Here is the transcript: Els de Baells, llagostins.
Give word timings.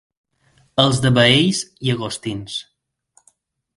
Els 0.83 1.01
de 1.03 1.11
Baells, 1.19 1.61
llagostins. 1.89 2.57